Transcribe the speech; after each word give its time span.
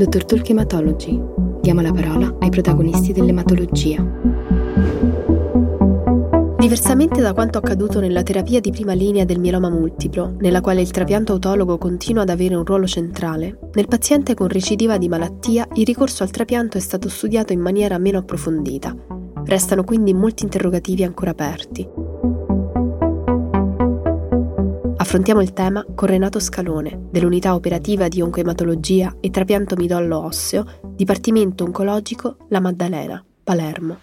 Dottor 0.00 0.24
Talk 0.24 0.48
Hematology. 0.48 1.20
Diamo 1.60 1.82
la 1.82 1.92
parola 1.92 2.34
ai 2.40 2.48
protagonisti 2.48 3.12
dell'ematologia. 3.12 4.02
Diversamente 6.56 7.20
da 7.20 7.34
quanto 7.34 7.58
accaduto 7.58 8.00
nella 8.00 8.22
terapia 8.22 8.60
di 8.60 8.70
prima 8.70 8.94
linea 8.94 9.26
del 9.26 9.38
mieloma 9.38 9.68
multiplo, 9.68 10.36
nella 10.38 10.62
quale 10.62 10.80
il 10.80 10.90
trapianto 10.90 11.34
autologo 11.34 11.76
continua 11.76 12.22
ad 12.22 12.30
avere 12.30 12.54
un 12.54 12.64
ruolo 12.64 12.86
centrale, 12.86 13.58
nel 13.74 13.88
paziente 13.88 14.32
con 14.32 14.48
recidiva 14.48 14.96
di 14.96 15.10
malattia 15.10 15.68
il 15.74 15.84
ricorso 15.84 16.22
al 16.22 16.30
trapianto 16.30 16.78
è 16.78 16.80
stato 16.80 17.10
studiato 17.10 17.52
in 17.52 17.60
maniera 17.60 17.98
meno 17.98 18.20
approfondita. 18.20 18.96
Restano 19.44 19.84
quindi 19.84 20.14
molti 20.14 20.44
interrogativi 20.44 21.04
ancora 21.04 21.32
aperti. 21.32 22.09
Affrontiamo 25.00 25.40
il 25.40 25.54
tema 25.54 25.82
con 25.94 26.08
Renato 26.08 26.38
Scalone, 26.38 27.06
dell'unità 27.10 27.54
operativa 27.54 28.06
di 28.08 28.20
oncoematologia 28.20 29.16
e 29.18 29.30
trapianto 29.30 29.74
midollo 29.74 30.18
osseo, 30.18 30.66
Dipartimento 30.94 31.64
Oncologico 31.64 32.36
La 32.50 32.60
Maddalena, 32.60 33.24
Palermo. 33.42 33.98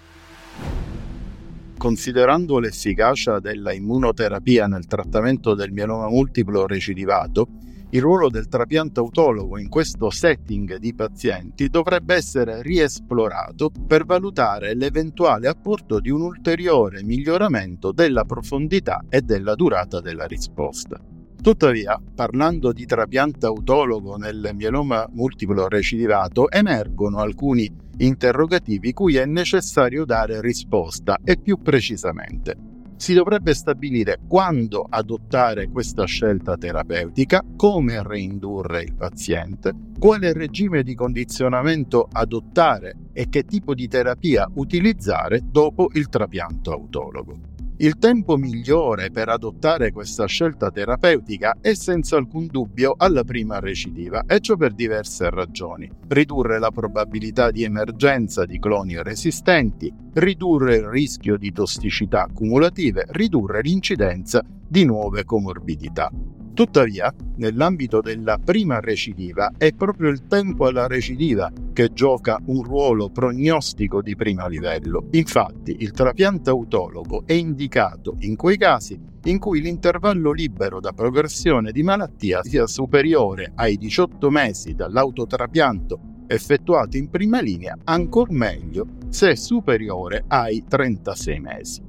Considerando 1.78 2.58
l'efficacia 2.58 3.40
della 3.40 3.74
immunoterapia 3.74 4.66
nel 4.66 4.88
trattamento 4.88 5.54
del 5.54 5.72
mieloma 5.72 6.10
multiplo 6.10 6.66
recidivato, 6.66 7.48
il 7.91 8.02
ruolo 8.02 8.30
del 8.30 8.50
trapianto 8.50 9.00
autologo 9.00 9.58
in 9.58 9.70
questo 9.70 10.09
setting 10.09 10.76
di 10.76 10.94
pazienti 10.94 11.70
dovrebbe 11.70 12.16
essere 12.16 12.62
riesplorato 12.62 13.72
per 13.88 14.04
valutare 14.04 14.76
l'eventuale 14.76 15.48
apporto 15.48 16.02
di 16.02 16.10
un 16.10 16.22
ulteriore 16.22 17.02
miglioramento 17.04 17.94
della 17.94 18.26
profondità 18.26 19.05
e 19.08 19.22
della 19.22 19.55
durata 19.55 20.02
della 20.02 20.26
risposta. 20.26 21.00
Tuttavia, 21.41 21.98
parlando 22.13 22.73
di 22.73 22.86
trapianto 22.86 23.48
autologo 23.48 24.18
nel 24.18 24.49
mieloma 24.54 25.08
multiplo 25.13 25.70
recidivato, 25.70 26.52
emergono 26.52 27.20
alcuni 27.20 27.71
interrogativi 27.99 28.91
cui 28.91 29.15
è 29.15 29.26
necessario 29.26 30.04
dare 30.04 30.41
risposta 30.41 31.20
e 31.24 31.38
più 31.38 31.62
precisamente 31.62 32.76
si 32.98 33.13
dovrebbe 33.13 33.53
stabilire 33.53 34.20
quando 34.27 34.85
adottare 34.90 35.70
questa 35.70 36.05
scelta 36.05 36.57
terapeutica, 36.57 37.43
come 37.55 38.03
reindurre 38.03 38.81
il 38.81 38.95
paziente, 38.95 39.73
quale 39.98 40.34
regime 40.34 40.84
di 40.84 40.95
condizionamento 40.95 42.07
adottare 42.12 42.95
e 43.13 43.29
che 43.29 43.45
tipo 43.45 43.73
di 43.73 43.87
terapia 43.87 44.49
utilizzare 44.55 45.41
dopo 45.43 45.90
il 45.93 46.09
trapianto 46.09 46.71
autologo. 46.71 47.57
Il 47.80 48.00
tempo 48.00 48.38
migliore 48.38 49.12
per 49.12 49.30
adottare 49.30 49.92
questa 49.92 50.26
scelta 50.26 50.72
terapeutica 50.72 51.58
è 51.62 51.76
senza 51.76 52.18
alcun 52.18 52.48
dubbio 52.48 52.96
alla 52.98 53.24
prima 53.24 53.60
recidiva, 53.60 54.24
e 54.26 54.40
ciò 54.40 54.56
per 54.56 54.74
diverse 54.74 55.30
ragioni. 55.30 55.88
Ridurre 56.08 56.58
la 56.58 56.72
probabilità 56.72 57.52
di 57.52 57.64
emergenza 57.64 58.46
di 58.46 58.58
cloni 58.58 59.00
resistenti, 59.04 59.94
ridurre 60.14 60.78
il 60.78 60.88
rischio 60.88 61.38
di 61.38 61.52
tossicità 61.52 62.28
cumulative, 62.34 63.05
ridurre 63.10 63.62
l'incidenza 63.62 64.44
di 64.68 64.84
nuove 64.84 65.24
comorbidità. 65.24 66.09
Tuttavia, 66.58 67.13
nell'ambito 67.36 68.02
della 68.02 68.40
prima 68.44 68.80
recidiva, 68.80 69.52
è 69.59 69.74
proprio 69.74 70.09
il 70.09 70.25
tempo 70.25 70.66
alla 70.66 70.88
recidiva 70.88 71.52
che 71.72 71.94
gioca 71.94 72.41
un 72.47 72.64
ruolo 72.64 73.12
prognostico 73.12 74.02
di 74.02 74.16
primo 74.16 74.47
livello. 74.47 75.06
Infatti, 75.12 75.75
il 75.81 75.91
trapianto 75.91 76.50
autologo 76.50 77.28
è 77.28 77.34
indicato 77.34 78.16
in 78.22 78.36
quei 78.36 78.58
casi 78.58 79.00
in 79.25 79.38
cui 79.38 79.62
l'intervallo 79.62 80.31
libero 80.31 80.80
da 80.80 80.94
progressione 80.94 81.72
di 81.72 81.84
malattia 81.84 82.41
sia 82.41 82.66
superiore 82.66 83.52
ai 83.53 83.78
18 83.78 84.28
mesi 84.31 84.74
dall'autotrapianto 84.74 86.00
effettuato 86.25 86.97
in 86.97 87.12
prima 87.12 87.40
linea, 87.40 87.78
ancor 87.84 88.31
meglio 88.31 88.88
se 89.09 89.36
superiore 89.36 90.24
ai 90.28 90.64
36 90.68 91.40
mesi. 91.40 91.81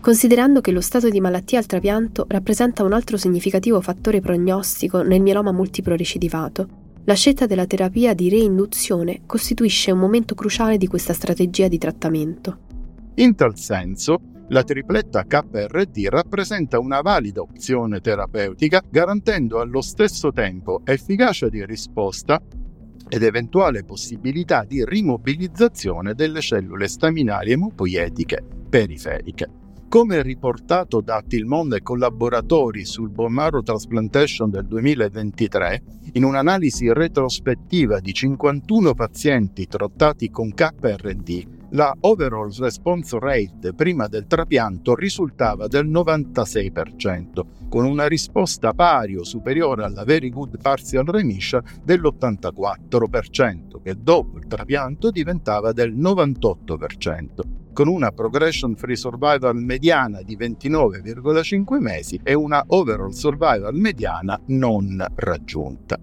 Considerando 0.00 0.62
che 0.62 0.70
lo 0.70 0.80
stato 0.80 1.10
di 1.10 1.20
malattia 1.20 1.58
al 1.58 1.66
trapianto 1.66 2.24
rappresenta 2.26 2.84
un 2.84 2.94
altro 2.94 3.18
significativo 3.18 3.82
fattore 3.82 4.20
prognostico 4.20 5.02
nel 5.02 5.20
mieloma 5.20 5.52
multiplo 5.52 5.94
recidivato, 5.94 6.68
la 7.04 7.14
scelta 7.14 7.44
della 7.44 7.66
terapia 7.66 8.14
di 8.14 8.30
reinduzione 8.30 9.22
costituisce 9.26 9.90
un 9.90 9.98
momento 9.98 10.34
cruciale 10.34 10.78
di 10.78 10.86
questa 10.86 11.12
strategia 11.12 11.68
di 11.68 11.76
trattamento. 11.76 12.58
In 13.16 13.34
tal 13.34 13.58
senso, 13.58 14.20
la 14.48 14.64
tripletta 14.64 15.24
KRT 15.24 16.06
rappresenta 16.08 16.78
una 16.78 17.02
valida 17.02 17.42
opzione 17.42 18.00
terapeutica 18.00 18.82
garantendo 18.88 19.60
allo 19.60 19.82
stesso 19.82 20.32
tempo 20.32 20.80
efficacia 20.84 21.50
di 21.50 21.64
risposta 21.66 22.40
ed 23.06 23.22
eventuale 23.22 23.84
possibilità 23.84 24.64
di 24.64 24.82
rimobilizzazione 24.82 26.14
delle 26.14 26.40
cellule 26.40 26.88
staminali 26.88 27.52
emopoietiche 27.52 28.42
periferiche. 28.68 29.59
Come 29.90 30.22
riportato 30.22 31.00
da 31.00 31.20
Tilmon 31.26 31.74
e 31.74 31.82
collaboratori 31.82 32.84
sul 32.84 33.10
bone 33.10 33.34
marrow 33.34 33.60
transplantation 33.60 34.48
del 34.48 34.64
2023, 34.64 35.82
in 36.12 36.22
un'analisi 36.22 36.92
retrospettiva 36.92 37.98
di 37.98 38.12
51 38.12 38.94
pazienti 38.94 39.66
trattati 39.66 40.30
con 40.30 40.54
KRD, 40.54 41.44
la 41.70 41.92
overall 42.02 42.56
response 42.56 43.18
rate 43.18 43.74
prima 43.74 44.06
del 44.06 44.28
trapianto 44.28 44.94
risultava 44.94 45.66
del 45.66 45.88
96%, 45.88 47.68
con 47.68 47.84
una 47.84 48.06
risposta 48.06 48.72
pari 48.72 49.16
o 49.16 49.24
superiore 49.24 49.82
alla 49.82 50.04
very 50.04 50.30
good 50.30 50.56
partial 50.62 51.04
remission 51.04 51.64
dell'84%, 51.82 53.82
che 53.82 53.96
dopo 54.00 54.38
il 54.38 54.46
trapianto 54.46 55.10
diventava 55.10 55.72
del 55.72 55.96
98% 55.96 57.58
con 57.72 57.88
una 57.88 58.10
progression 58.10 58.76
free 58.76 58.96
survival 58.96 59.56
mediana 59.56 60.22
di 60.22 60.36
29,5 60.36 61.78
mesi 61.78 62.20
e 62.22 62.34
una 62.34 62.62
overall 62.68 63.10
survival 63.10 63.74
mediana 63.74 64.40
non 64.46 65.04
raggiunta. 65.14 65.98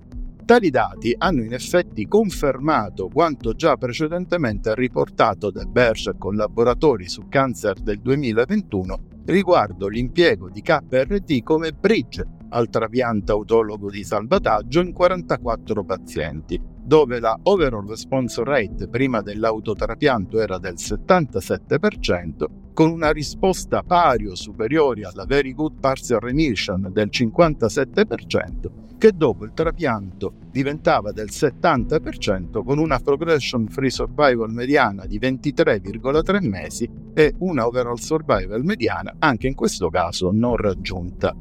Tali 0.45 0.69
dati 0.69 1.13
hanno 1.17 1.44
in 1.44 1.53
effetti 1.53 2.07
confermato 2.07 3.09
quanto 3.09 3.53
già 3.53 3.75
precedentemente 3.75 4.73
riportato 4.75 5.51
da 5.51 5.66
Bersch 5.66 6.07
e 6.07 6.17
collaboratori 6.17 7.09
su 7.09 7.28
Cancer 7.28 7.78
del 7.81 7.99
2021 7.99 8.99
riguardo 9.25 9.89
l'impiego 9.89 10.49
di 10.49 10.61
KRT 10.61 11.44
come 11.44 11.73
bridge 11.73 12.23
al 12.49 12.69
trapianto 12.69 13.34
autologo 13.34 13.89
di 13.89 14.05
salvataggio 14.05 14.79
in 14.79 14.94
44 14.94 15.84
pazienti, 15.84 16.61
dove 16.88 17.20
la 17.20 17.38
overall 17.44 17.86
response 17.86 18.42
rate 18.46 18.88
prima 18.88 19.22
dell'autotrapianto 19.22 20.40
era 20.40 20.58
del 20.58 20.75
77%, 20.75 22.46
con 22.74 22.90
una 22.90 23.12
risposta 23.12 23.84
pari 23.84 24.28
o 24.28 24.36
superiore 24.36 25.02
alla 25.03 25.26
very 25.26 25.53
good 25.53 25.81
partial 25.81 26.22
remission 26.22 26.88
del 26.94 27.09
57%, 27.12 28.97
che 28.97 29.12
dopo 29.14 29.44
il 29.44 29.52
trapianto 29.53 30.36
diventava 30.50 31.12
del 31.12 31.28
70% 31.30 32.64
con 32.64 32.78
una 32.78 33.00
progression 33.00 33.68
free 33.68 33.90
survival 33.90 34.53
mediana 34.53 35.06
di 35.06 35.20
23,3 35.20 36.47
mesi 36.47 36.90
e 37.14 37.34
una 37.40 37.68
overall 37.68 37.96
survival 37.96 38.64
mediana 38.64 39.14
anche 39.20 39.47
in 39.47 39.56
questo 39.56 39.90
caso 39.90 40.31
non 40.31 40.56
raggiunta. 40.56 41.36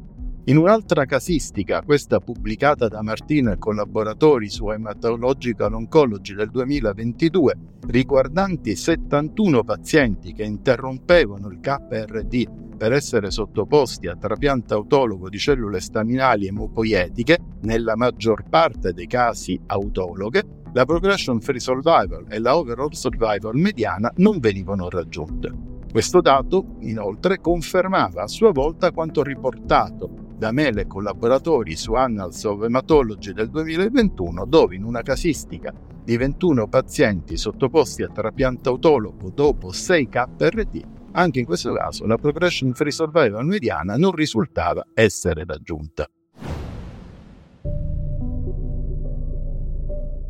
In 0.49 0.55
un'altra 0.55 1.03
casistica, 1.03 1.81
questa 1.81 2.21
pubblicata 2.21 2.87
da 2.87 3.01
Martino 3.01 3.51
e 3.51 3.57
collaboratori 3.57 4.47
su 4.47 4.69
Hematological 4.69 5.73
Oncology 5.73 6.35
del 6.35 6.49
2022, 6.51 7.55
riguardanti 7.87 8.73
71 8.73 9.65
pazienti 9.65 10.31
che 10.31 10.43
interrompevano 10.43 11.49
il 11.49 11.59
KRD 11.59 12.77
per 12.77 12.93
essere 12.93 13.29
sottoposti 13.29 14.07
a 14.07 14.15
trapianto 14.15 14.73
autologo 14.73 15.27
di 15.27 15.37
cellule 15.37 15.81
staminali 15.81 16.47
emopoietiche, 16.47 17.39
nella 17.63 17.97
maggior 17.97 18.45
parte 18.49 18.93
dei 18.93 19.07
casi 19.07 19.59
autologhe, 19.65 20.43
la 20.71 20.85
progression 20.85 21.41
free 21.41 21.59
survival 21.59 22.23
e 22.29 22.39
la 22.39 22.55
overall 22.55 22.91
survival 22.91 23.57
mediana 23.57 24.09
non 24.15 24.39
venivano 24.39 24.87
raggiunte. 24.87 25.51
Questo 25.91 26.21
dato, 26.21 26.77
inoltre, 26.83 27.41
confermava 27.41 28.23
a 28.23 28.27
sua 28.27 28.53
volta 28.53 28.93
quanto 28.93 29.23
riportato 29.23 30.23
da 30.37 30.51
Mele 30.51 30.81
e 30.81 30.87
collaboratori 30.87 31.75
su 31.75 31.93
Annals 31.93 32.43
of 32.43 32.63
Hematology 32.63 33.33
del 33.33 33.49
2021, 33.49 34.45
dove 34.45 34.75
in 34.75 34.83
una 34.83 35.01
casistica 35.01 35.73
di 36.03 36.15
21 36.15 36.67
pazienti 36.67 37.35
sottoposti 37.35 38.03
a 38.03 38.09
trapianto 38.09 38.69
autologo 38.69 39.31
dopo 39.33 39.71
6 39.71 40.07
KRT, 40.07 40.81
anche 41.13 41.39
in 41.39 41.45
questo 41.45 41.73
caso 41.73 42.05
la 42.05 42.17
progression 42.17 42.73
free 42.73 42.91
survival 42.91 43.45
mediana 43.45 43.97
non 43.97 44.11
risultava 44.11 44.85
essere 44.93 45.43
raggiunta. 45.43 46.07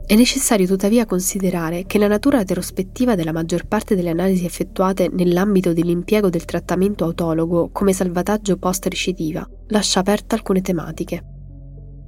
È 0.07 0.15
necessario 0.15 0.65
tuttavia 0.65 1.05
considerare 1.05 1.85
che 1.85 1.97
la 1.97 2.07
natura 2.07 2.37
retrospettiva 2.37 3.15
della 3.15 3.33
maggior 3.33 3.67
parte 3.67 3.93
delle 3.93 4.11
analisi 4.11 4.45
effettuate 4.45 5.09
nell'ambito 5.11 5.73
dell'impiego 5.73 6.29
del 6.29 6.45
trattamento 6.45 7.03
autologo 7.03 7.71
come 7.73 7.91
salvataggio 7.91 8.55
post-recidiva 8.55 9.45
lascia 9.67 9.99
aperte 9.99 10.35
alcune 10.35 10.61
tematiche. 10.61 11.36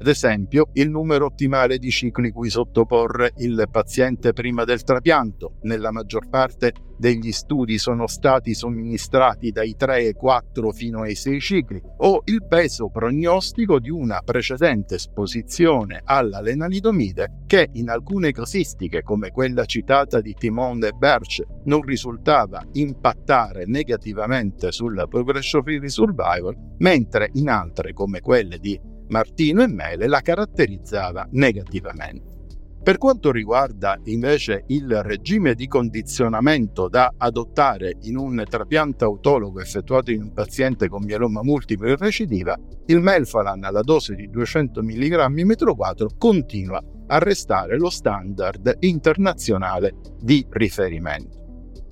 Ad 0.01 0.07
esempio, 0.07 0.69
il 0.74 0.90
numero 0.90 1.25
ottimale 1.25 1.78
di 1.78 1.90
cicli 1.90 2.31
cui 2.31 2.50
sottoporre 2.50 3.34
il 3.40 3.68
paziente 3.69 4.31
prima 4.31 4.63
del 4.63 4.84
trapianto. 4.84 5.57
Nella 5.63 5.92
maggior 5.92 6.30
parte 6.30 6.72
degli 6.98 7.34
studi 7.34 7.78
sono 7.78 8.07
stati 8.07 8.54
somministrati 8.54 9.51
dai 9.51 9.75
3 9.75 9.96
ai 9.96 10.13
4 10.13 10.72
fino 10.72 11.01
ai 11.01 11.16
6 11.16 11.40
cicli, 11.42 11.81
o 11.98 12.22
il 12.25 12.46
peso 12.48 12.90
prognostico 12.90 13.78
di 13.78 13.90
una 13.90 14.22
precedente 14.24 14.96
esposizione 14.96 16.02
alla 16.06 16.40
lenalidomide 16.40 17.44
che 17.45 17.68
in 17.74 17.90
alcune 17.90 18.31
casistiche, 18.31 19.02
come 19.02 19.31
quella 19.31 19.66
citata 19.66 20.22
di 20.22 20.34
Timon 20.34 20.81
e 20.86 20.94
Birch, 20.94 21.44
non 21.66 21.81
risultava 21.81 22.66
impattare 22.72 23.66
negativamente 23.66 24.72
sulla 24.72 25.07
progression 25.07 25.62
free 25.62 25.90
survival, 25.90 26.56
mentre 26.78 27.31
in 27.34 27.50
altre, 27.50 27.92
come 27.92 28.22
quelle 28.22 28.60
di 28.60 28.80
Martino 29.09 29.61
e 29.61 29.67
Mele 29.67 30.07
la 30.07 30.21
caratterizzava 30.21 31.27
negativamente. 31.31 32.38
Per 32.81 32.97
quanto 32.97 33.31
riguarda 33.31 34.00
invece 34.06 34.63
il 34.67 35.03
regime 35.03 35.53
di 35.53 35.67
condizionamento 35.67 36.88
da 36.88 37.13
adottare 37.17 37.97
in 38.03 38.17
un 38.17 38.41
trapianto 38.47 39.03
autologo 39.03 39.59
effettuato 39.59 40.11
in 40.11 40.23
un 40.23 40.33
paziente 40.33 40.88
con 40.88 41.03
mieloma 41.03 41.44
multiplo 41.44 41.89
e 41.89 41.97
recidiva, 41.97 42.57
il 42.85 43.01
Melfalan 43.01 43.65
alla 43.65 43.81
dose 43.81 44.15
di 44.15 44.29
200 44.29 44.81
mg 44.81 45.27
m2 45.27 46.06
continua 46.17 46.81
a 47.07 47.17
restare 47.19 47.77
lo 47.77 47.89
standard 47.89 48.77
internazionale 48.79 49.95
di 50.17 50.45
riferimento. 50.50 51.38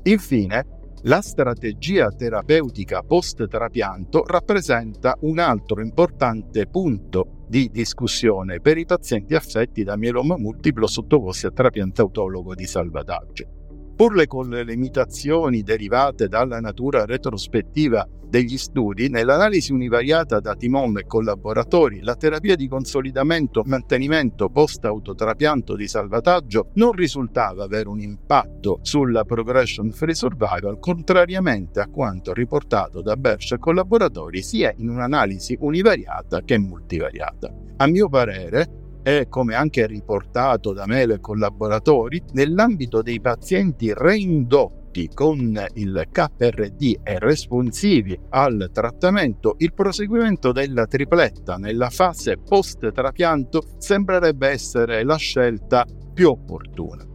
Infine, 0.03 0.76
la 1.03 1.21
strategia 1.21 2.09
terapeutica 2.09 3.01
post-trapianto 3.01 4.23
rappresenta 4.25 5.15
un 5.21 5.39
altro 5.39 5.81
importante 5.81 6.67
punto 6.67 7.45
di 7.47 7.69
discussione 7.71 8.59
per 8.59 8.77
i 8.77 8.85
pazienti 8.85 9.35
affetti 9.35 9.83
da 9.83 9.95
mieloma 9.95 10.37
multiplo 10.37 10.87
sottoposti 10.87 11.45
a 11.45 11.51
trapianto 11.51 12.01
autologo 12.01 12.55
di 12.55 12.65
salvataggio. 12.65 13.56
Pur 13.97 14.27
con 14.27 14.47
le 14.49 14.63
limitazioni 14.63 15.63
derivate 15.63 16.27
dalla 16.27 16.59
natura 16.59 17.03
retrospettiva 17.03 18.07
degli 18.29 18.55
studi, 18.55 19.09
nell'analisi 19.09 19.71
univariata 19.71 20.39
da 20.39 20.53
Timon 20.53 20.99
e 20.99 21.07
collaboratori, 21.07 22.03
la 22.03 22.15
terapia 22.15 22.55
di 22.55 22.67
consolidamento 22.67 23.63
e 23.63 23.67
mantenimento 23.67 24.49
post-autotrapianto 24.49 25.75
di 25.75 25.87
salvataggio 25.87 26.69
non 26.75 26.91
risultava 26.91 27.63
avere 27.63 27.89
un 27.89 27.99
impatto 27.99 28.77
sulla 28.83 29.23
progression 29.23 29.89
free 29.91 30.13
survival, 30.13 30.77
contrariamente 30.77 31.79
a 31.79 31.87
quanto 31.87 32.33
riportato 32.33 33.01
da 33.01 33.15
Berch 33.15 33.53
e 33.53 33.57
collaboratori 33.57 34.43
sia 34.43 34.71
in 34.77 34.89
un'analisi 34.89 35.57
univariata 35.59 36.41
che 36.41 36.59
multivariata. 36.59 37.51
A 37.77 37.87
mio 37.87 38.09
parere, 38.09 38.85
e 39.03 39.27
come 39.29 39.55
anche 39.55 39.85
riportato 39.87 40.73
da 40.73 40.85
Melo 40.85 41.13
e 41.13 41.19
collaboratori, 41.19 42.21
nell'ambito 42.33 43.01
dei 43.01 43.21
pazienti 43.21 43.93
reindotti 43.93 45.09
con 45.13 45.65
il 45.73 46.07
KRD 46.11 46.99
e 47.03 47.19
responsivi 47.19 48.17
al 48.29 48.69
trattamento, 48.73 49.55
il 49.59 49.73
proseguimento 49.73 50.51
della 50.51 50.87
tripletta 50.87 51.57
nella 51.57 51.89
fase 51.89 52.37
post-trapianto 52.37 53.63
sembrerebbe 53.77 54.49
essere 54.49 55.03
la 55.03 55.17
scelta 55.17 55.85
più 56.13 56.29
opportuna. 56.29 57.05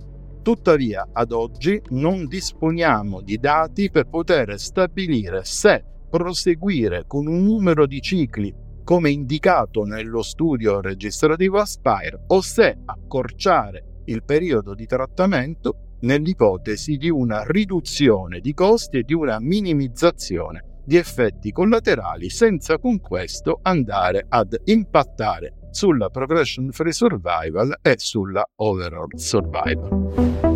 Tuttavia, 0.42 1.08
ad 1.12 1.30
oggi 1.32 1.80
non 1.90 2.26
disponiamo 2.26 3.20
di 3.20 3.38
dati 3.38 3.90
per 3.90 4.08
poter 4.08 4.58
stabilire 4.58 5.44
se 5.44 5.84
proseguire 6.10 7.04
con 7.06 7.26
un 7.26 7.42
numero 7.42 7.86
di 7.86 8.00
cicli 8.00 8.52
come 8.84 9.10
indicato 9.10 9.84
nello 9.84 10.22
studio 10.22 10.80
registrativo 10.80 11.58
Aspire 11.58 12.24
o 12.28 12.40
se 12.40 12.78
accorciare 12.84 14.02
il 14.06 14.24
periodo 14.24 14.74
di 14.74 14.86
trattamento 14.86 15.96
nell'ipotesi 16.00 16.96
di 16.96 17.10
una 17.10 17.44
riduzione 17.46 18.40
di 18.40 18.52
costi 18.54 18.98
e 18.98 19.02
di 19.02 19.14
una 19.14 19.38
minimizzazione 19.40 20.80
di 20.84 20.96
effetti 20.96 21.52
collaterali 21.52 22.28
senza 22.28 22.78
con 22.78 23.00
questo 23.00 23.60
andare 23.62 24.26
ad 24.28 24.60
impattare 24.64 25.54
sulla 25.70 26.08
progression 26.08 26.70
free 26.72 26.92
survival 26.92 27.78
e 27.80 27.94
sulla 27.96 28.44
overall 28.56 29.14
survival. 29.14 30.51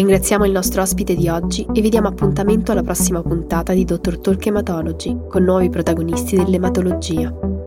Ringraziamo 0.00 0.46
il 0.46 0.52
nostro 0.52 0.80
ospite 0.80 1.14
di 1.14 1.28
oggi 1.28 1.66
e 1.74 1.82
vi 1.82 1.90
diamo 1.90 2.08
appuntamento 2.08 2.72
alla 2.72 2.82
prossima 2.82 3.20
puntata 3.20 3.74
di 3.74 3.84
Dr. 3.84 4.18
Talk 4.18 4.46
Hematology 4.46 5.14
con 5.28 5.42
nuovi 5.42 5.68
protagonisti 5.68 6.36
dell'ematologia. 6.36 7.59